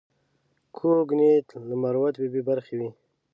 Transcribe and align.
کوږ 0.75 1.07
نیت 1.19 1.47
له 1.69 1.75
مروت 1.81 2.15
بې 2.33 2.41
برخې 2.49 2.73
وي 2.79 2.89